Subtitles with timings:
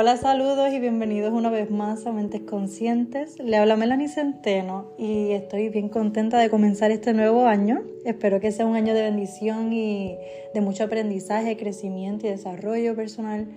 [0.00, 3.36] Hola, saludos y bienvenidos una vez más a Mentes Conscientes.
[3.40, 7.82] Le habla Melanie Centeno y estoy bien contenta de comenzar este nuevo año.
[8.04, 10.16] Espero que sea un año de bendición y
[10.54, 13.48] de mucho aprendizaje, crecimiento y desarrollo personal.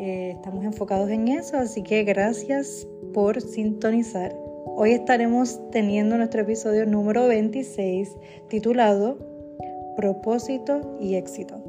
[0.00, 4.34] Eh, estamos enfocados en eso, así que gracias por sintonizar.
[4.66, 8.16] Hoy estaremos teniendo nuestro episodio número 26
[8.48, 9.16] titulado
[9.96, 11.63] Propósito y éxito.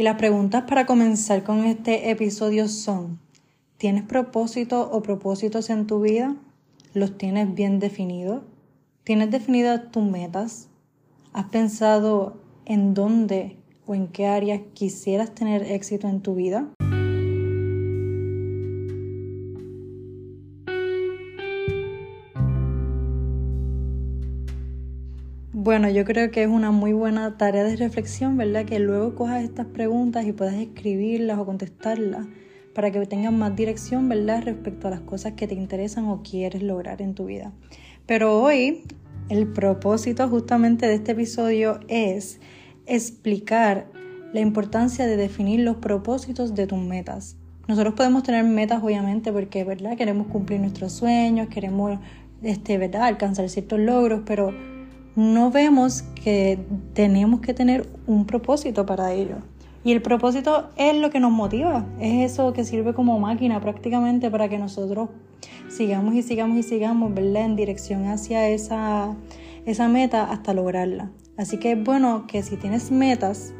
[0.00, 3.20] Y las preguntas para comenzar con este episodio son,
[3.76, 6.36] ¿tienes propósito o propósitos en tu vida?
[6.94, 8.40] ¿Los tienes bien definidos?
[9.04, 10.70] ¿Tienes definidas tus metas?
[11.34, 16.66] ¿Has pensado en dónde o en qué áreas quisieras tener éxito en tu vida?
[25.62, 28.64] Bueno, yo creo que es una muy buena tarea de reflexión, ¿verdad?
[28.64, 32.28] Que luego cojas estas preguntas y puedas escribirlas o contestarlas
[32.74, 34.42] para que tengas más dirección, ¿verdad?
[34.42, 37.52] Respecto a las cosas que te interesan o quieres lograr en tu vida.
[38.06, 38.84] Pero hoy
[39.28, 42.40] el propósito justamente de este episodio es
[42.86, 43.86] explicar
[44.32, 47.36] la importancia de definir los propósitos de tus metas.
[47.68, 49.98] Nosotros podemos tener metas, obviamente, porque, ¿verdad?
[49.98, 51.98] Queremos cumplir nuestros sueños, queremos,
[52.42, 53.02] este, ¿verdad?
[53.02, 54.54] Alcanzar ciertos logros, pero
[55.16, 56.58] no vemos que
[56.94, 59.36] tenemos que tener un propósito para ello.
[59.82, 64.30] Y el propósito es lo que nos motiva, es eso que sirve como máquina prácticamente
[64.30, 65.08] para que nosotros
[65.68, 67.46] sigamos y sigamos y sigamos, ¿verdad?
[67.46, 69.16] En dirección hacia esa,
[69.64, 71.10] esa meta hasta lograrla.
[71.38, 73.54] Así que es bueno que si tienes metas,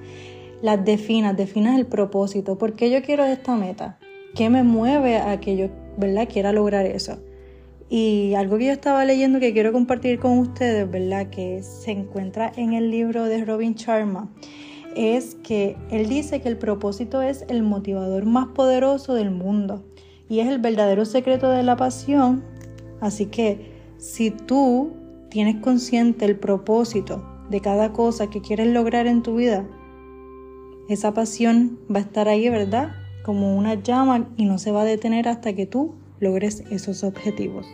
[0.60, 2.58] las definas, definas el propósito.
[2.58, 3.98] ¿Por qué yo quiero esta meta?
[4.34, 6.28] ¿Qué me mueve a que yo, ¿verdad?
[6.30, 7.18] Quiera lograr eso.
[7.92, 11.28] Y algo que yo estaba leyendo que quiero compartir con ustedes, ¿verdad?
[11.28, 14.30] Que se encuentra en el libro de Robin Sharma,
[14.94, 19.83] es que él dice que el propósito es el motivador más poderoso del mundo
[20.28, 22.45] y es el verdadero secreto de la pasión.
[23.01, 24.92] Así que si tú
[25.28, 29.67] tienes consciente el propósito de cada cosa que quieres lograr en tu vida,
[30.89, 32.92] esa pasión va a estar ahí, ¿verdad?
[33.24, 37.67] Como una llama y no se va a detener hasta que tú logres esos objetivos.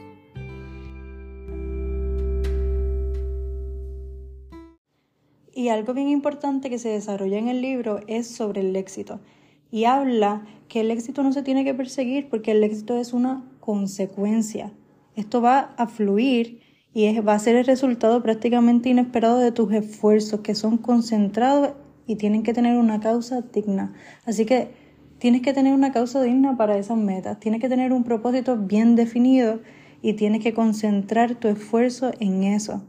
[5.57, 9.21] Y algo bien importante que se desarrolla en el libro es sobre el éxito.
[9.71, 13.43] Y habla que el éxito no se tiene que perseguir porque el éxito es una
[13.61, 14.71] consecuencia.
[15.15, 16.61] Esto va a fluir
[16.93, 21.71] y va a ser el resultado prácticamente inesperado de tus esfuerzos que son concentrados
[22.07, 23.95] y tienen que tener una causa digna.
[24.27, 24.73] Así que
[25.17, 28.95] tienes que tener una causa digna para esas metas, tienes que tener un propósito bien
[28.95, 29.61] definido
[30.03, 32.83] y tienes que concentrar tu esfuerzo en eso.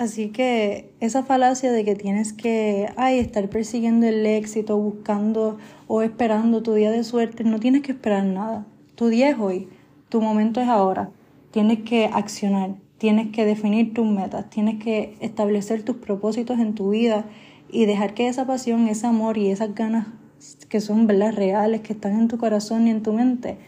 [0.00, 6.00] Así que esa falacia de que tienes que ay, estar persiguiendo el éxito, buscando o
[6.00, 8.64] esperando tu día de suerte, no tienes que esperar nada.
[8.94, 9.68] Tu día es hoy,
[10.08, 11.10] tu momento es ahora.
[11.50, 16.88] Tienes que accionar, tienes que definir tus metas, tienes que establecer tus propósitos en tu
[16.88, 17.26] vida
[17.70, 20.06] y dejar que esa pasión, ese amor y esas ganas
[20.70, 21.34] que son ¿verdad?
[21.34, 23.58] reales, que están en tu corazón y en tu mente,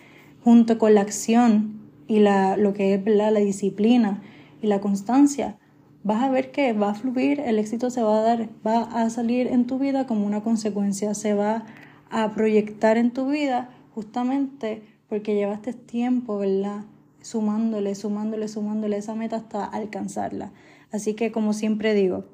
[0.42, 1.78] junto con la acción
[2.08, 3.34] y la, lo que es ¿verdad?
[3.34, 4.22] la disciplina
[4.62, 5.58] y la constancia,
[6.04, 9.10] vas a ver que va a fluir, el éxito se va a dar, va a
[9.10, 11.64] salir en tu vida como una consecuencia, se va
[12.10, 16.84] a proyectar en tu vida justamente porque llevaste tiempo, ¿verdad?
[17.20, 20.52] Sumándole, sumándole, sumándole esa meta hasta alcanzarla.
[20.90, 22.24] Así que como siempre digo,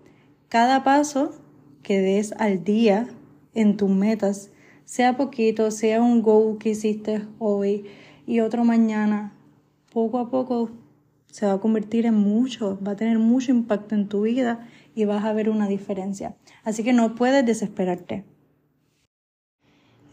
[0.49, 1.33] cada paso
[1.83, 3.09] que des al día
[3.55, 4.51] en tus metas,
[4.85, 7.85] sea poquito, sea un go que hiciste hoy
[8.27, 9.33] y otro mañana,
[9.93, 10.71] poco a poco
[11.39, 14.67] se va a convertir en mucho, va a tener mucho impacto en tu vida
[14.97, 16.35] y vas a ver una diferencia.
[16.65, 18.25] Así que no puedes desesperarte.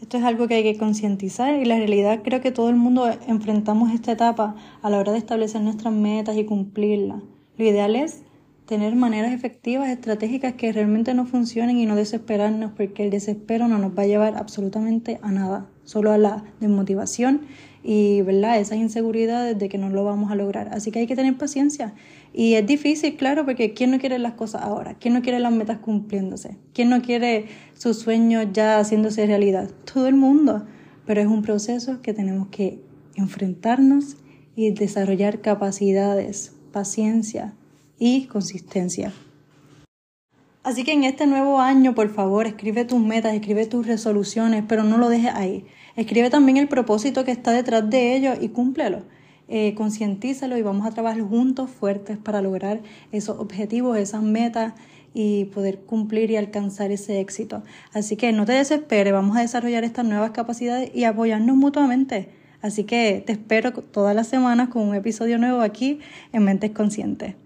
[0.00, 3.10] Esto es algo que hay que concientizar y la realidad creo que todo el mundo
[3.26, 7.24] enfrentamos esta etapa a la hora de establecer nuestras metas y cumplirlas.
[7.56, 8.22] Lo ideal es
[8.66, 13.78] tener maneras efectivas, estratégicas que realmente no funcionen y no desesperarnos porque el desespero no
[13.78, 17.40] nos va a llevar absolutamente a nada, solo a la desmotivación
[17.88, 18.58] y ¿verdad?
[18.58, 20.70] esas inseguridades de que no lo vamos a lograr.
[20.72, 21.94] Así que hay que tener paciencia.
[22.34, 24.94] Y es difícil, claro, porque ¿quién no quiere las cosas ahora?
[24.94, 26.56] ¿Quién no quiere las metas cumpliéndose?
[26.74, 29.70] ¿Quién no quiere sus sueños ya haciéndose realidad?
[29.84, 30.66] Todo el mundo.
[31.06, 32.82] Pero es un proceso que tenemos que
[33.14, 34.16] enfrentarnos
[34.56, 37.54] y desarrollar capacidades, paciencia
[38.00, 39.12] y consistencia.
[40.64, 44.82] Así que en este nuevo año, por favor, escribe tus metas, escribe tus resoluciones, pero
[44.82, 45.64] no lo dejes ahí.
[45.96, 49.02] Escribe también el propósito que está detrás de ello y cúmplelo.
[49.48, 52.82] Eh, concientízalo y vamos a trabajar juntos fuertes para lograr
[53.12, 54.74] esos objetivos, esas metas
[55.14, 57.62] y poder cumplir y alcanzar ese éxito.
[57.94, 62.28] Así que no te desesperes, vamos a desarrollar estas nuevas capacidades y apoyarnos mutuamente.
[62.60, 66.00] Así que te espero todas las semanas con un episodio nuevo aquí
[66.32, 67.45] en Mentes Conscientes.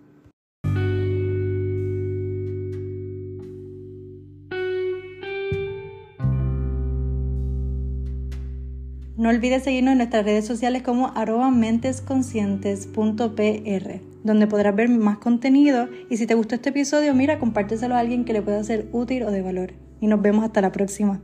[9.21, 11.13] No olvides seguirnos en nuestras redes sociales como
[11.51, 17.99] mentesconscientes.pr, donde podrás ver más contenido y si te gustó este episodio, mira, compárteselo a
[17.99, 19.75] alguien que le pueda ser útil o de valor.
[20.01, 21.21] Y nos vemos hasta la próxima.